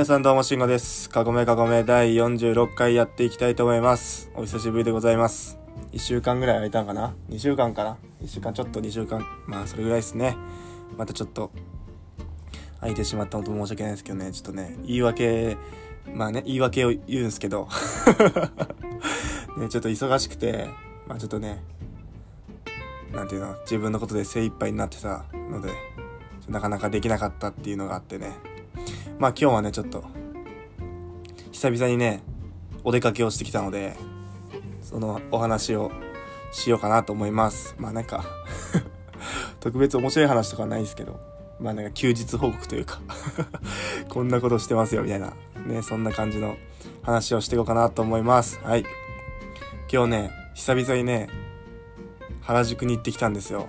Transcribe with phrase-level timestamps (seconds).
[0.00, 1.10] 皆さんどうもしんごです。
[1.10, 4.30] かごめかごめ第46回やっていきたいと思います。
[4.34, 5.58] お久しぶりでございます。
[5.92, 9.22] 1週間ぐらい空いたんかな ?2 週間かな ?1 週間ちょっと2週間。
[9.46, 10.38] まあそれぐらいですね。
[10.96, 11.50] またちょっと
[12.80, 14.32] 空いてしまったのと申し訳ないですけどね。
[14.32, 15.58] ちょっとね、言い訳、
[16.14, 17.68] まあね、言い訳を言うんですけど。
[19.58, 20.70] ね、ちょっと忙しくて、
[21.06, 21.62] まあちょっとね、
[23.12, 25.68] なんていうの、自分のことで精一杯になってたので、
[26.48, 28.32] なかなかできなかったっていうのがあってね。
[29.20, 30.02] まあ今日はね、ちょっと、
[31.52, 32.22] 久々にね、
[32.84, 33.94] お出かけをしてきたので、
[34.80, 35.92] そのお話を
[36.52, 37.74] しようかなと思います。
[37.78, 38.24] まあなんか、
[39.60, 41.20] 特別面白い話とかはないですけど、
[41.60, 43.02] まあなんか休日報告というか、
[44.08, 45.34] こんなことしてますよみたいな、
[45.66, 46.56] ね、そんな感じの
[47.02, 48.58] 話をしていこうかなと思います。
[48.62, 48.86] はい。
[49.92, 51.28] 今日ね、久々にね、
[52.40, 53.68] 原宿に行ってきたんですよ。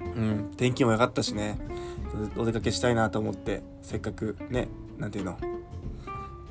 [0.00, 1.58] うん、天気も良かったしね、
[2.36, 5.38] お出かけしたいなと思って、せっかくね、なんていうの、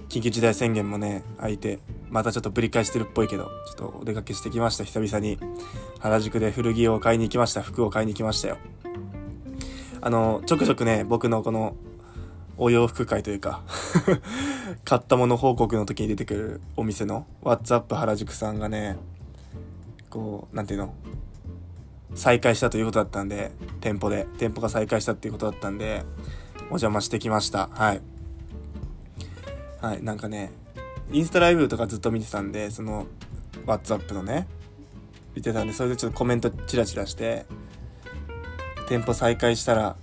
[0.09, 5.39] 緊急事態宣言もね、空いて、またちょっとぶり返してるっぽいけど、ちょっとお出かけしてきました、久々に。
[5.99, 8.57] 原宿で古着を買いに行きました、服を買いに行きましたよ。
[10.01, 11.75] あの、ちょくちょくね、僕のこの、
[12.57, 13.63] お洋服会というか、
[14.83, 18.97] 買ったもの報告の時に出てくるお店の、WhatsApp 原宿さんがね、
[20.09, 20.93] こう、なんていうの、
[22.15, 26.03] 再開したということだったんで、店舗で、店舗が再開したっていうことだったんで、
[26.63, 27.69] お邪魔してきました。
[27.71, 28.01] はい。
[29.81, 30.51] はい、なんかね、
[31.11, 33.07] インスタライブとかずっと見てたんで、その、
[33.65, 34.47] WhatsApp のね、
[35.35, 37.45] 見てたんで、それでちょっとコメントチラチラして、
[38.87, 39.95] 店舗再開したら、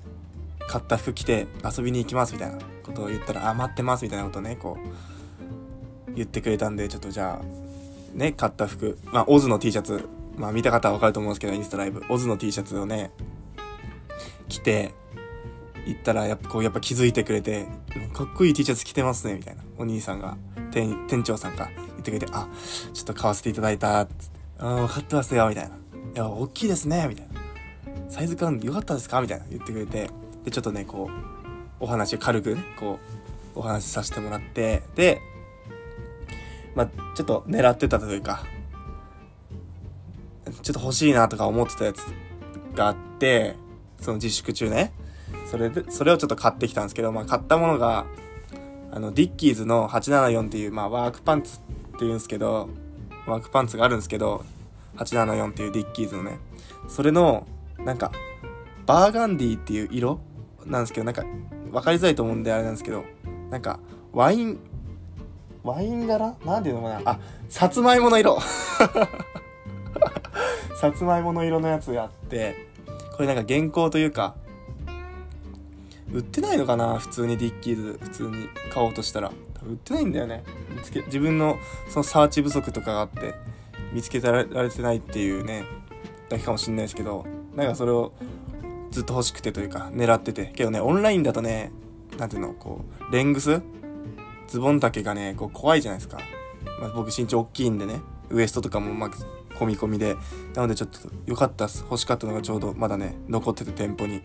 [0.68, 4.76] 買った服着て遊びに行きますみたいなことを言ったら、あ、待ってますみたいなことをね、こ
[6.10, 12.02] う、言ってくれたんで、ちょっとじゃあ、ね、買った服、まあ、オズの T シャツ、まあ見た方はわかると思うんですけど、インスタライブ。
[12.08, 13.10] オズの T シャツをね、
[14.48, 14.94] 着て、
[15.86, 17.66] 行ったら、やっぱこう、やっぱ気づいてくれて、
[18.12, 19.62] かっこいい T シャツ着てますね、みたいな。
[19.78, 20.36] お兄さんが、
[20.70, 22.48] 店、店長さんが言ってくれて、あ、
[22.92, 25.74] ちょっと買わせていただいた、つって、あ、分かってますよ、みたいな。
[25.74, 25.78] い
[26.14, 27.40] や、大きいですね、みたいな。
[28.10, 30.10] サイズ感良かったですかみたいな言ってくれて、
[30.44, 32.98] で、ちょっとね、こう、お話軽くね、こ
[33.54, 35.20] う、お話しさせてもらって、で、
[36.74, 38.44] まあ、ちょっと狙ってたというか、
[40.68, 42.04] ちょっと欲しいなとか思ってたやつ
[42.74, 43.56] があって、
[44.02, 44.92] その自粛中ね。
[45.50, 48.04] それで、それをちょっと買ってきたんですけど、まあ買ったものが、
[48.92, 51.56] あの、 Dickies の874っていう、まあワークパンツ
[51.94, 52.68] っていうんですけど、
[53.26, 54.44] ワークパンツがあるんですけど、
[54.96, 56.38] 874っていう Dickies のね、
[56.86, 57.46] それの、
[57.78, 58.12] なんか、
[58.84, 60.20] バーガンディっていう色
[60.66, 61.24] なんですけど、なんか、
[61.72, 63.04] わかりづらいと思うんであれなんですけど、
[63.48, 63.80] なんか、
[64.12, 64.58] ワイン、
[65.64, 66.36] ワイン柄？
[66.44, 67.00] なんていうのかな？
[67.04, 67.18] あ、
[67.48, 68.38] さつまいもの色。
[70.80, 72.68] さつまいもの色のやつがあって、
[73.16, 74.36] これなんか原稿というか、
[76.12, 79.32] 売ってないのかな普通にディッキーズ、普通に買おうとしたら。
[79.66, 80.44] 売ってないんだよね。
[80.70, 81.58] 見つけ、自分の
[81.88, 83.34] そのサーチ不足とかがあって、
[83.92, 85.64] 見つけられてないっていうね、
[86.28, 88.12] だけかもしんないですけど、なんかそれを
[88.92, 90.52] ずっと欲しくてというか、狙ってて。
[90.54, 91.72] けどね、オンラインだとね、
[92.18, 93.60] なんていうの、こう、レングス？
[94.46, 96.18] ズボン丈がね、こう怖いじゃないですか。
[96.80, 98.00] まあ、僕身長大きいんでね、
[98.30, 99.10] ウエストとかもうまあ、
[99.58, 100.16] 込み込みで。
[100.54, 101.82] なのでちょっと良かったっす。
[101.82, 104.22] 欲しかったのがちょうどまだね、残ってて店舗に。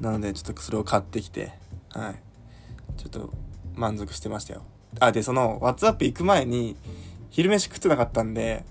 [0.00, 1.52] なのでちょっとそれを買ってきて、
[1.90, 2.14] はい。
[2.96, 3.30] ちょっと
[3.74, 4.62] 満足してましたよ。
[5.00, 6.76] あ、で、その、WhatsApp 行く前に、
[7.30, 8.64] 昼飯食ってなかったんで、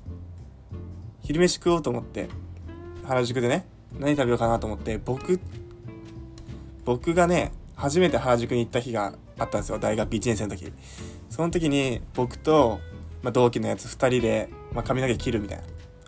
[1.21, 2.29] 昼飯食おうと思って、
[3.03, 3.65] 原宿でね、
[3.99, 5.39] 何食べようかなと思って、僕、
[6.83, 9.79] 僕がね、初めて原宿に行った日があったんですよ。
[9.79, 10.71] 大学1年生の時。
[11.29, 12.79] その時に、僕と、
[13.21, 15.57] まあ、同期のやつ2人で、まあ、髪の毛切るみたい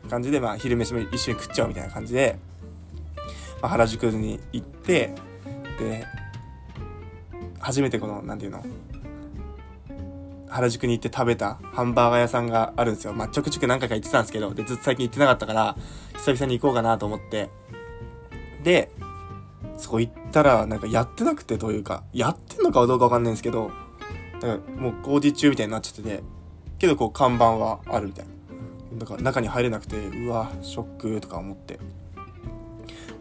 [0.03, 2.37] な感じで、まあ、昼飯も一緒に食っちゃおうみたいな感じで、
[3.61, 5.15] まあ、原宿に行って、
[5.79, 6.05] で、
[7.59, 8.63] 初めてこの、なんていうの、
[10.49, 13.13] 原宿に行って食べたハンバーガー屋さんがあるんですよ。
[13.13, 15.77] まあ、ちょくちょく何回か行ってたんですけど、で、ずっと最近行ってなかったから、
[16.15, 17.49] 久々に行こうかなと思って。
[18.63, 18.91] で、
[19.77, 23.71] そこ行ったら、なんかやってなくてというか、やってんのかどうかわかんないんですけど、
[24.41, 26.23] なんかもう工事中みたいになっちゃってて、
[26.79, 28.36] けどこう看板はあるみたいな。
[28.93, 31.79] だから中に入れなくて、うわ、ショックとか思って。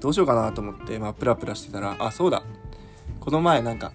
[0.00, 2.42] どうしようかなと思って、まあ、プラプラしてたら、あ、そうだ。
[3.20, 3.92] この前なんか、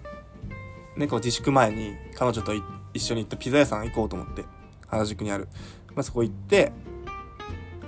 [0.96, 2.52] ね、自粛前に彼女と
[2.92, 4.44] 一緒に行ったピザ屋さん行こうと思って、
[4.88, 5.48] 原宿にある。
[5.94, 6.72] まあ、そこ行って、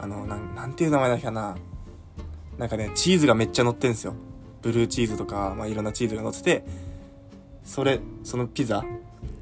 [0.00, 1.56] あの、な、なんていう名前だっけかな。
[2.58, 4.14] なんかね、チーズがめっちゃ乗ってんすよ。
[4.62, 6.64] ブルーチーズとか、まあ、いろんなチーズが乗ってて、
[7.64, 8.84] それ、そのピザ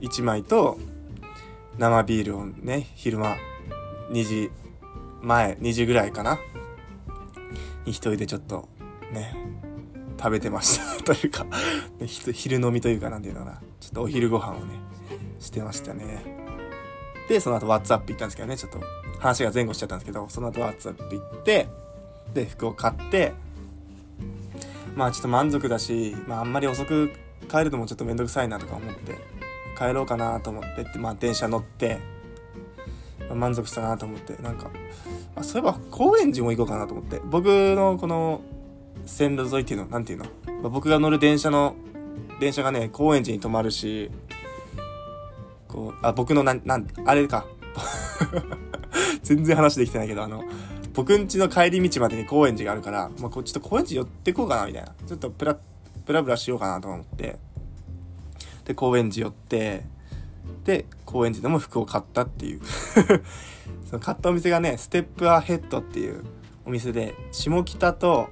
[0.01, 0.79] 1枚と、
[1.79, 3.37] 生ビールをね、昼間、
[4.11, 4.51] 2時
[5.23, 6.39] 前、2時ぐらいかな。
[7.85, 8.69] に一人でちょっと、
[9.13, 9.35] ね、
[10.19, 11.03] 食べてました。
[11.03, 11.47] というか
[12.33, 13.61] 昼飲みというかなんていうのかな。
[13.81, 14.75] ちょっとお昼ご飯をね
[15.41, 16.23] してましたね。
[17.29, 18.57] でその後 WhatsApp 行ったんですけどね。
[18.57, 18.81] ちょっと
[19.19, 21.69] 話が前後しちゃったんですけどその後 WhatsApp 行って
[22.35, 23.33] で服を買って
[24.97, 27.13] まあちょっと満足だし、まあ、あんまり遅く
[27.49, 29.17] 帰るのもちょっとめんどくさいなとか思って
[29.79, 31.99] 帰ろうかなと思ってってまあ電車乗って、
[33.35, 34.71] 満足したなと思ってなんか、
[35.37, 37.21] あ、そういえば高円寺も行こうかなと思って。
[37.25, 38.43] 僕のこの
[39.07, 41.75] 線路沿いっていうのなんていうの、まあ、僕が乗る電車の
[42.41, 44.11] 電車がね高円寺に止まるし
[45.69, 47.47] こうあ僕のなんなんあれか。
[49.23, 50.45] 全然話できてないけどあの
[50.95, 54.93] 僕ん家の帰り道までに高円寺があるから、まあ、こうちょっと高円寺寄ってこうかなみたいな。
[55.07, 55.57] ちょっとプラ
[56.05, 57.39] プラプラしようかなと思って。
[58.65, 59.85] で高円寺寄って
[60.65, 62.61] で高円寺でも服を買ったっていう。
[63.87, 66.25] その買ったお店がねステップアヘッドっていう
[66.65, 68.29] お店で下北と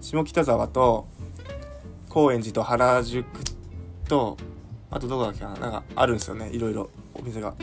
[0.00, 1.06] 下北沢と
[2.08, 3.26] 高円寺と原宿
[4.08, 4.36] と
[4.90, 7.54] あとどこだっけななんかあるんですよねいろいろお店が、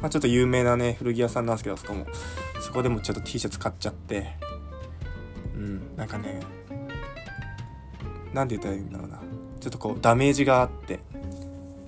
[0.00, 2.06] まあ、ちょっと有名なね古着屋さんなんですけどそこも。
[2.60, 4.36] そこでもちょっと T シャツ買っちゃって。
[5.54, 6.40] うんなんかね
[8.32, 9.18] 何て言ったらいいんだろうな。
[9.60, 11.00] ちょっとこうダメージがあって。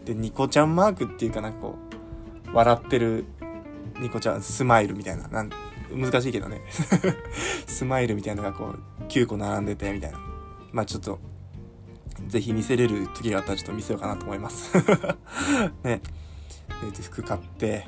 [0.06, 1.74] でニコちゃんマークっていうかなんかこ
[2.52, 3.26] う笑ってる
[4.00, 5.50] ニコちゃんスマイルみたいななん
[5.92, 6.62] 難しいけどね。
[7.66, 10.18] スマイルみたいなのがこう9個並んでてみたいな。
[10.72, 11.18] まあちょっと
[12.28, 14.76] ぜひ見せれる時があったらちょっと見せようかなと思います。
[15.82, 16.00] ね。
[16.94, 17.86] で服買って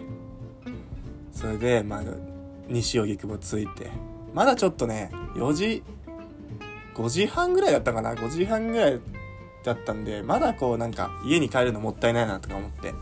[1.32, 2.02] それでまあ
[2.68, 3.90] 西荻窪着いて
[4.34, 5.82] まだちょっとね4時
[6.94, 9.00] 5時半ぐらいだったかな？5時半ぐらい
[9.64, 12.94] だったんでまだこうなんか家に帰るのもったいないなとか思って。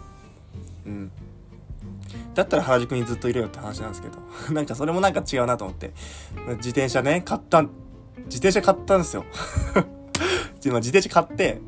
[0.87, 1.11] うん。
[2.35, 4.19] だったら原宿にずっといるよって話なんですけど。
[4.53, 5.93] なんかそれもなんか違うなと思って。
[6.57, 9.25] 自転車ね買った自転車買ったんですよ。
[10.65, 11.61] 今自転車買って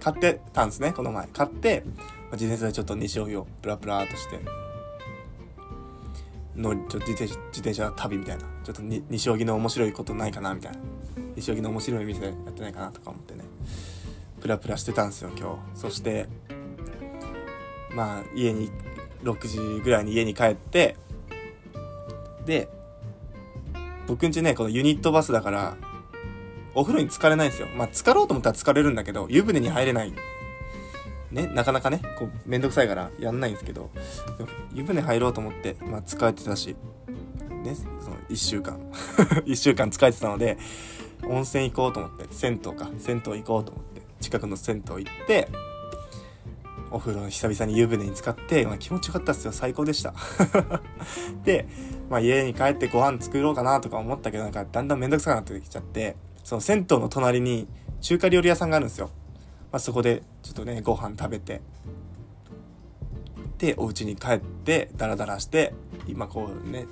[0.00, 1.26] 買ってたんですねこの前。
[1.28, 1.84] 買って
[2.32, 4.40] 自転車でちょっと西荻をプラプラーとして。
[6.56, 8.44] のちょ自転車自転車旅みたいな。
[8.64, 10.78] ちょっとに西荻の面白いことないかなみたいな。
[11.36, 13.44] 西荻の面白い店やってないかなとか思ってね。
[14.40, 15.80] プラプラしてたんですよ今日。
[15.80, 16.26] そして
[17.94, 18.70] まあ家に
[19.22, 20.96] 6時ぐらいに家に帰って
[22.46, 22.68] で
[24.06, 25.76] 僕んちねこのユニットバスだから
[26.74, 27.68] お風呂に浸かれないんですよ。
[27.76, 30.12] まあ浸かろうと思ったら浸かれるんだけど湯船に入れない。
[31.30, 33.90] ねなかなかねこうめんどくさいからやんないんですけど
[34.72, 36.74] 湯船入ろうと思ってまあ使えてたし
[37.62, 38.80] ねその1週間。
[39.46, 40.58] 1週間使えてたので
[41.24, 45.48] 温泉行こうと思って銭湯か銭湯行こうと思って近くの銭湯行って
[46.90, 49.52] お風呂久々に湯船に浸かって、まあ、気持ちよかったっすよ。
[49.52, 50.12] 最高でした。
[51.44, 51.68] で、
[52.08, 57.68] まあ、家に帰ってご飯作ろうかなとか思ったけどなんかだんだんめんどくさくなってきちゃってその銭湯の隣に
[58.00, 59.10] 中華料理屋さんがあるんですよ、
[59.70, 61.60] まあ、そこでちょっとねご飯食べて
[63.58, 65.74] でお家に帰ってダラダラして
[66.08, 66.86] 今こうね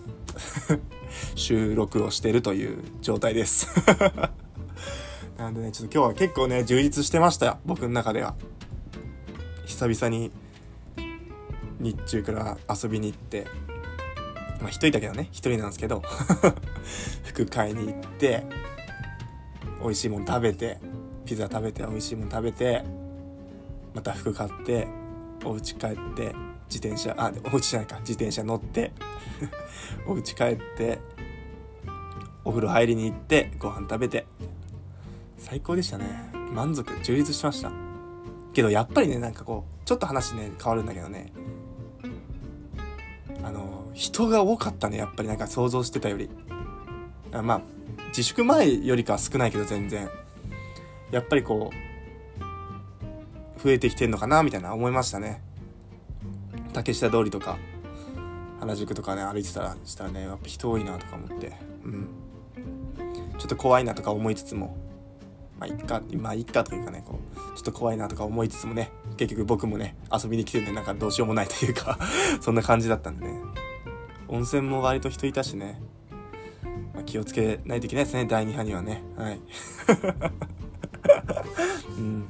[1.34, 3.68] 収録をしてるという状態です。
[5.38, 7.58] なんでね、ちょっと今日は結構ね、充実してましたよ。
[7.64, 8.34] 僕の中では。
[9.66, 10.32] 久々に
[11.78, 13.46] 日中から遊びに行って、
[14.60, 16.02] まあ一人だけどね、一人なんですけど、
[17.22, 18.44] 服買いに行って、
[19.80, 20.80] 美味しいもん食べて、
[21.24, 22.82] ピザ食べて、美味しいもん食べて、
[23.94, 24.88] また服買って、
[25.44, 26.34] お家帰って、
[26.68, 28.90] 自転車、あ、お家じゃないか、自転車乗って、
[30.04, 30.98] お家帰って、
[32.44, 34.26] お風呂入りに行って、ご飯食べて、
[35.38, 36.30] 最高でしたね。
[36.52, 37.70] 満足充実しました。
[38.52, 41.32] けどやっぱりねなんかこうちょっと話ね変わるんだけどね。
[43.44, 46.28] あの人が多かったねやっぱりなんか想像してたより。
[47.32, 47.60] あまあ
[48.08, 50.08] 自粛前よりかは少ないけど全然。
[51.10, 55.42] やっぱりこう増えてきてんのかなみたいな思いましたね。
[56.72, 57.58] 竹下通りとか
[58.60, 61.52] 原宿とかね歩いてたらしたらねやっぱ人多いなとか思って。
[61.84, 62.08] うん。
[63.38, 64.76] ちょっと怖いなとか思いつつも。
[65.58, 71.98] まあいっかまあいっかというかねこうちょっと怖いなとか思いつつもね結局僕もね遊びに来てるんでなんかどうしようもないというか
[72.40, 73.40] そんな感じだったんでね。
[74.28, 75.80] 温泉も割と人いたしね、
[76.94, 79.02] まあ、気をつけないといけないですね第2波にはね。
[79.16, 79.40] はい。
[81.96, 82.26] うん。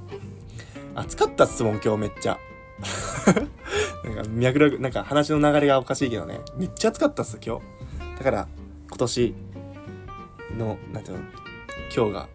[0.95, 2.39] 暑かったっすもん今日めっちゃ。
[4.05, 6.41] なんか脈絡なんか話の流れがおかしいけどね。
[6.57, 7.65] めっちゃ暑かったっす今日。
[8.17, 8.49] だから
[8.89, 9.35] 今年
[10.57, 11.25] のなんていうの
[11.95, 12.29] 今日が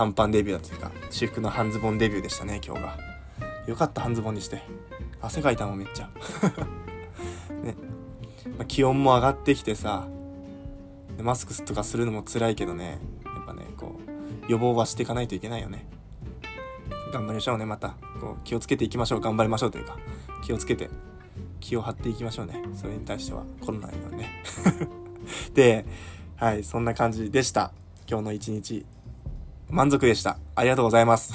[0.00, 2.96] 短パンデビューだというか私服の半ズボンデビューでしたね今日が
[3.66, 4.62] よかった半ズボンにして
[5.20, 6.08] 汗かいたもんめっちゃ
[7.62, 7.74] ね、
[8.56, 10.08] まあ、気温も上がってきてさ
[11.20, 14.00] マスクとかするのも辛いけどねやっぱねこ
[14.48, 15.86] う予防はしていかないといけないよね。
[17.12, 17.90] 頑張りましょうね、また。
[18.20, 19.20] こう気をつけていきましょう。
[19.20, 19.96] 頑張りましょうというか、
[20.42, 20.90] 気をつけて、
[21.60, 22.64] 気を張っていきましょうね。
[22.74, 24.42] それに対しては、コロナにはね。
[25.54, 25.84] で、
[26.36, 27.72] はい、そんな感じでした。
[28.08, 28.86] 今日の一日。
[29.70, 30.38] 満足でした。
[30.54, 31.34] ありがとうございます。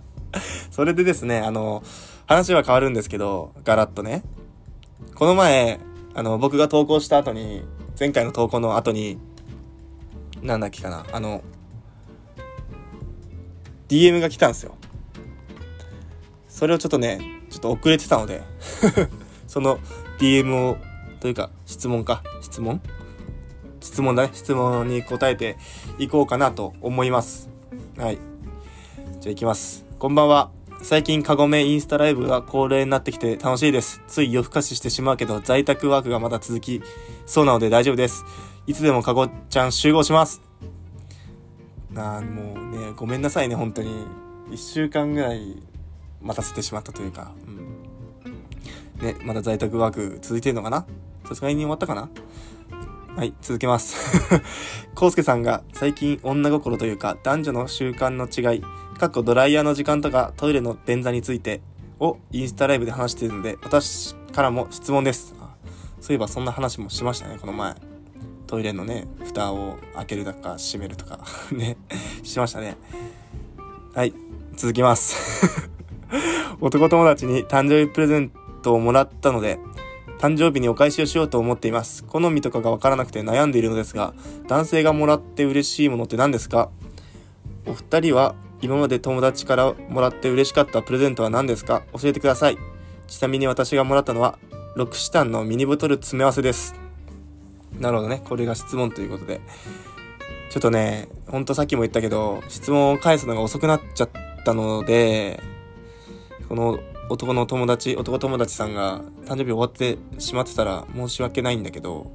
[0.70, 1.82] それでですね、あの、
[2.26, 4.22] 話は変わるんですけど、ガラッとね。
[5.14, 5.80] この前、
[6.14, 7.62] あの、僕が投稿した後に、
[7.98, 9.18] 前回の投稿の後に、
[10.42, 11.42] なんだっけかな、あの、
[13.88, 14.74] DM が来たんですよ。
[16.48, 18.42] それをちょっとね、ちょっと遅れてたので
[19.46, 19.78] その
[20.18, 20.78] DM を、
[21.20, 22.80] というか、質問か、質問？
[23.80, 24.30] 質問だね。
[24.32, 25.56] 質問に答えて
[25.98, 27.51] いこうかなと思います。
[28.02, 28.18] はい。
[29.20, 29.86] じゃあ行きます。
[30.00, 30.50] こんばんは。
[30.82, 34.02] 最近カゴメインスタライブが恒例になってきて楽しいです。
[34.08, 36.82] つい夜更かししてしまうけど在宅ワークがまだ続き
[37.26, 38.24] そうなので大丈夫です。
[38.66, 40.42] いつでもカゴちゃん集合します。
[41.94, 44.04] あ、もうね、ごめんなさいね、本当に。
[44.50, 45.62] 1週間ぐらい
[46.20, 47.30] 待たせてしまったというか。
[47.46, 49.06] うん。
[49.06, 50.86] ね、まだ在宅ワーク続いてるのかな？
[51.28, 52.10] さすがに終わったかな？
[53.14, 53.96] はい、続けます。
[54.96, 58.62] コウスケさんが最近女心というか男女の習慣の違い、
[58.98, 61.60] かっこドライヤーの時間とかトイレの便座について
[62.00, 65.34] をインスタライブで話しているので、私からも質問です。
[66.00, 67.74] そういえばそんな話もしましたね、この前。
[68.46, 71.20] トイレのね、蓋を開けるだか閉めるとか
[71.52, 71.76] ね、
[72.22, 72.78] しましたね。
[73.94, 74.14] はい、
[74.56, 75.60] 続きます。
[76.62, 79.58] 男友達に誕生日プレゼントをもらったので、
[80.22, 82.04] 誕生日にお返しをしようと思っています。
[82.04, 84.14] 好みとかがわからなくて悩んでいるのですが、
[84.46, 86.70] 男性がもらって嬉しいものって何ですか？
[87.66, 91.82] お二人は今まで友達からもらって嬉しかったプレゼントは何ですか？
[91.92, 92.58] 教えてください。
[93.08, 94.38] ちなみに私がもらったのは、
[94.76, 96.76] ロクシタンのミニボトル詰め合わせです。
[97.80, 98.22] なるほどね。
[98.24, 99.40] これが質問ということで。
[100.50, 104.10] ちょっとね、ほんとさっきも言ったけど、質問を返すのが遅くなっちゃっ
[104.44, 105.42] たので、
[106.48, 106.78] この
[107.12, 112.10] 男の友達、男友達さんが誕生日終わってしまってたら申し訳ないんだけど、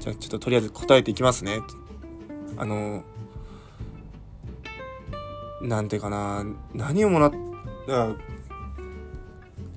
[0.00, 1.60] じゃあちょっととりあえず答えていきますね。
[2.56, 3.04] あの、
[5.62, 7.32] なんていうかな、何をもらっ、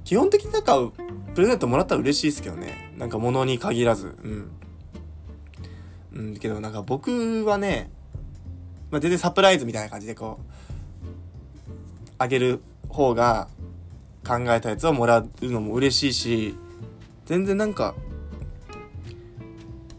[0.04, 0.92] 基本的になんか、
[1.36, 2.92] プレゼントもらったら嬉しいですけどね。
[2.98, 4.18] なんか物に限らず。
[4.24, 4.52] うん。
[6.16, 7.92] うん、けどなんか僕はね、
[8.90, 11.08] まあ、全然サプライズみたいな感じでこう、
[12.18, 13.48] あげる方が
[14.28, 16.56] 考えたやつをもらうのも嬉しいし
[17.26, 17.96] 全然なんか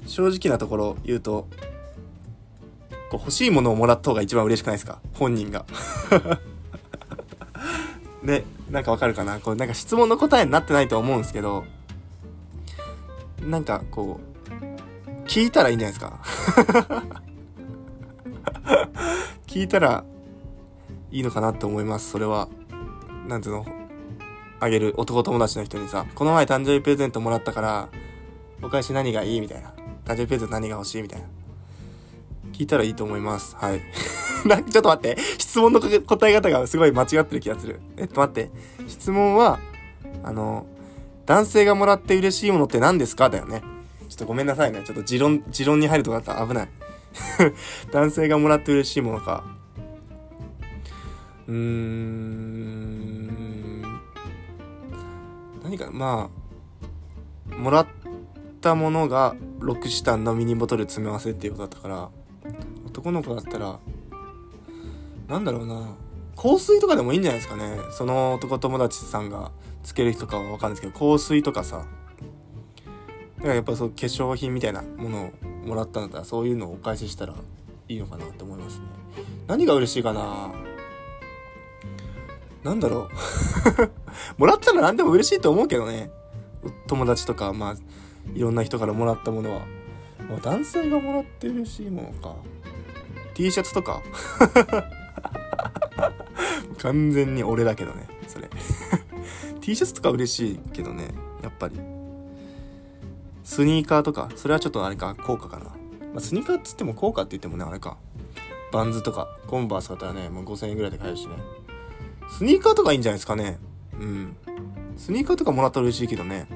[0.07, 1.47] 正直なところ言うと
[3.11, 5.01] こう欲しいものをもらった方が一番嬉しくないですか？
[5.15, 5.65] 本人が。
[8.23, 9.41] で なんかわかるかな？
[9.41, 11.65] こうなんか質問の答えになってないと思うんですけど
[13.43, 14.21] なんかこ
[15.01, 16.21] う聞いたらいいんじゃないですか？
[19.47, 20.05] 聞いたら
[21.11, 22.49] いいのかなと思いますそれは。
[23.27, 23.78] なんていうの？
[24.61, 27.89] あげる男友達の人にさ、この前誕生日プレゼントもらったから、
[28.63, 29.41] お返し何がいい？
[29.41, 29.73] みたいな。
[30.05, 31.03] 誕生日プレゼント何が欲しい？
[31.03, 31.27] みたいな。
[32.53, 33.55] 聞いたらいいと思います。
[33.57, 33.81] はい。
[34.47, 35.21] なんかちょっと待って。
[35.39, 37.81] 質問の答え方がすごい間違ってる気がする。
[37.97, 38.51] えっと待って。
[38.89, 39.61] 質問は、
[40.25, 40.67] あの、
[41.27, 43.31] 男性がもらって嬉しいものって何ですか？
[43.31, 43.63] だよね。
[44.09, 44.83] ちょっとごめんなさいね。
[44.85, 46.69] ちょっと持論、持論に入るとかだったら危ない。
[47.93, 49.45] 男性がもらって嬉しいものか。
[51.47, 52.98] うーん。
[55.69, 56.31] 何かま
[57.53, 57.87] あもらっ
[58.63, 62.09] たものが6シタンのミニボトル詰め合わせっていうことだったから
[62.87, 63.79] 男の子だったら
[65.29, 65.95] なんだろうな
[66.37, 67.77] 香水とかでもいいんじゃないですかね。
[67.91, 69.51] その男友達さんが
[69.83, 71.85] つける人かは分かんないですけど香水とかさ。
[73.37, 77.35] だからやっぱそう化粧品みたいなものをもらったんだったらそういうのをお返ししたら
[77.89, 78.85] いいのかなって思いますね。
[79.47, 80.51] 何が嬉しいかな？
[82.63, 83.09] なんだろ
[84.37, 86.11] う もらったら何でも嬉しいと思うけどね。
[86.87, 87.77] 友達とか、まあ、
[88.35, 89.61] いろんな人からもらったものは。
[90.29, 92.35] まあ、男性がもらって嬉しいものか。
[93.35, 94.03] T シャツとか
[96.83, 98.51] 完全に俺だけどね、それ
[99.61, 101.79] T シャツとか嬉しいけどね、やっぱり。
[103.45, 105.65] スニーカーとか、それはちょっとあれか、高価かな。
[105.67, 105.73] ま
[106.17, 107.97] あ、スニーカーっつっても高価って言ってもね、あれか。
[108.73, 111.35] バンズとか、コンバースだったらね、もう5000円ぐらいで買えるしね。
[112.29, 113.59] スニーカーとかいいんじゃないですかね。
[113.99, 114.37] うん。
[114.97, 116.47] スニーカーとかもらったら嬉しいけどね。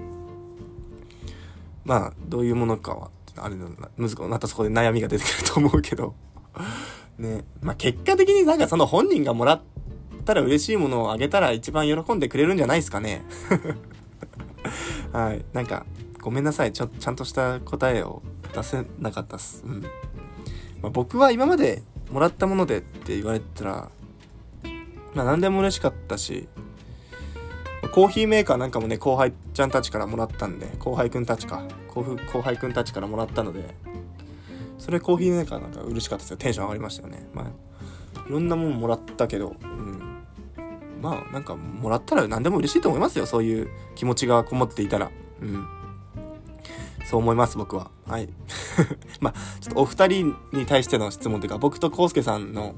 [1.85, 6.15] まあ、どういうものかは、あれだな、難しまたそこで悩みが出てくると思うけど。
[7.19, 7.45] ね。
[7.61, 9.63] まあ、結果的になんかその本人がもらっ
[10.25, 13.25] たら嬉しいものをあげたら一番喜んでくれるんじゃないですかね。
[15.13, 15.45] はい。
[15.53, 15.87] なんか、
[16.21, 16.73] ごめんなさい。
[16.73, 18.23] ちょ、ちゃんとした答えを
[18.55, 19.65] 出せなかったっす。
[19.67, 19.83] うん。
[20.81, 23.91] まあ、僕は今までもらったものでって言われたら、
[25.15, 26.49] まあ何でも嬉しかったし、
[27.93, 32.03] コーヒーメーカーなんかもね、後輩ちゃんたちからもらったんで、後輩くんたちか、後
[32.33, 33.75] 後輩くんたちからもらったので、
[34.79, 36.37] それコーヒーメーカーなんか嬉しかったですよ。
[36.39, 37.29] テンション上がりましたよね。
[37.33, 40.23] まあ、いろんなもんもらったけど、うん。
[41.01, 43.27] まあ、なんか、もらったら何でも嬉しいと思いますよ。
[43.27, 45.11] そういう気持ちがこもっていたら。
[45.41, 45.67] うん。
[47.05, 47.91] そう思います、僕は。
[48.07, 48.29] はい。
[49.21, 52.75] まあ、ちょっとお二人に対しての質問というか、僕とコウスケさんの、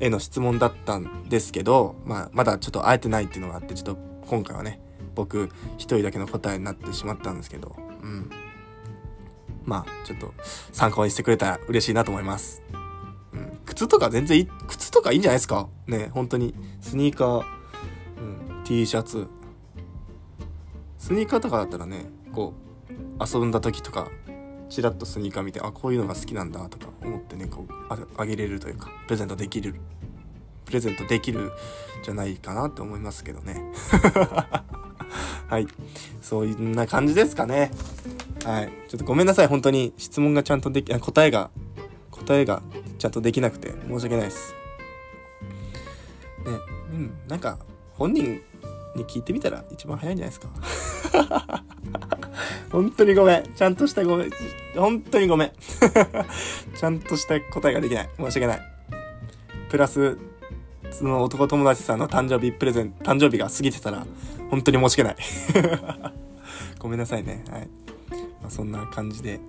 [0.00, 4.80] への質問だったんですけど、まあ、まだちょっと会えてないっていうのがあって、ちょっと今回はね、
[5.14, 8.30] 僕一人だけの答えになってしまったんですけど、うん。
[9.64, 10.32] まあ、ちょっと
[10.72, 12.62] 参考にしてくれたら嬉しいなと思います。
[13.32, 13.58] うん。
[13.66, 15.68] 靴とか全然いい、靴とかいいんじゃないですか？
[15.86, 16.54] ね、本当に。
[16.80, 17.44] スニーカー、
[18.56, 19.26] うん、T シャツ。
[20.96, 22.54] スニーカーとかだったらね、こ
[22.88, 24.08] う、遊んだ時とか、
[24.68, 29.74] チラッとスニーカー見て、あ、こういうのが好きなんだとか思ってね、こう、ああげれるというか、プレゼントできる
[30.68, 31.50] プレゼントできる
[32.04, 33.62] じゃないかなって思いますけどね。
[35.48, 35.66] はい。
[36.20, 37.70] そんな感じですかね。
[38.44, 38.72] はい。
[38.86, 39.46] ちょっとごめんなさい。
[39.46, 41.50] 本当に質問がちゃんとでき、答えが、
[42.10, 42.62] 答えが
[42.98, 44.54] ちゃんとできなくて申し訳ないです。
[46.44, 46.52] ね、
[46.92, 47.18] うん。
[47.28, 47.58] なんか、
[47.94, 48.42] 本人
[48.94, 50.40] に聞いてみたら一番早いんじゃないで
[51.10, 51.64] すか。
[52.70, 53.52] 本当にごめん。
[53.54, 54.30] ちゃんとしたごめん。
[54.76, 55.52] 本当にごめん。
[56.76, 58.08] ちゃんとした答えができない。
[58.16, 58.60] 申し訳ない。
[59.70, 60.18] プラス、
[60.90, 64.06] その男友達さんの誕生日プレゼント、誕生日が過ぎてたら、
[64.50, 65.16] 本当に申し訳ない
[66.78, 67.44] ごめんなさいね。
[67.50, 67.68] はい。
[68.42, 69.40] まあ、そんな感じで。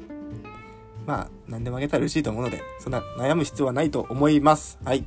[1.06, 4.78] まあ、何でもあげたら嬉しいと思うので、そんな悩む必要はないと思います。
[4.84, 5.04] はい。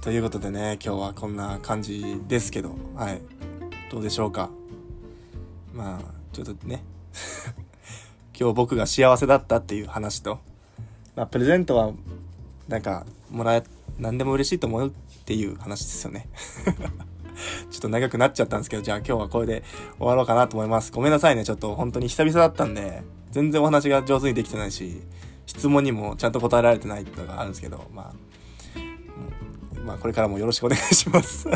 [0.00, 3.20] ということでね、今日はこんな感じですけど、はい。
[3.90, 4.50] どうでしょうか。
[5.74, 6.82] まあ、ちょっとね。
[8.38, 10.38] 今日僕が幸せだったっていう話と、
[11.14, 11.92] まあ、プレゼントは、
[12.68, 13.64] なんか、もらえ
[13.98, 14.90] 何でも嬉しいと思うっ
[15.24, 16.28] ていう話ですよね。
[17.70, 19.62] ちょっと長くなっちゃったんですけど、じゃあ今日はこれで
[19.98, 20.92] 終わろうかなと思います。
[20.92, 25.02] ごめんなさいね、ちょっと本当に久々だったんで、全然お話が上手にできてないし、
[25.46, 28.14] 質問にもちゃんと答えられてないっていうのがあるんですけど、まあ、
[29.84, 31.48] まあこれからもよろしくお願いします。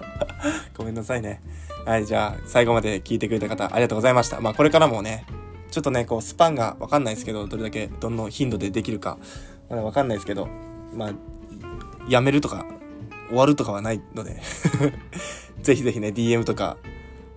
[0.76, 1.42] ごめんなさいね。
[1.84, 4.40] はい、じゃあ最後まで聞いてくれた方ありがとうございました。
[4.40, 5.26] まあこれからもね、
[5.70, 9.18] ちょっとね、こうスパンがわかんないですけど、どれだけどの頻度でできるか、
[9.68, 10.48] まだわかんないですけど、
[10.94, 11.12] まあ
[12.08, 12.64] やめるとか、
[13.28, 14.40] 終わるとかはないので
[15.62, 16.76] ぜひぜひね、DM とか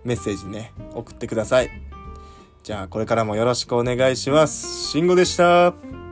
[0.04, 1.70] メッセージね、送ってください。
[2.64, 4.90] じゃあ、これからもよろしくお願いします。
[4.92, 6.07] 慎吾でした。